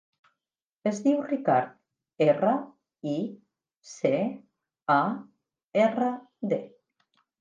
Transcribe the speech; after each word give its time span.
Es 0.91 1.01
diu 1.07 1.19
Ricard: 1.25 1.75
erra, 2.27 2.53
i, 3.11 3.15
ce, 3.91 4.13
a, 4.95 4.99
erra, 5.87 6.09
de. 6.55 6.61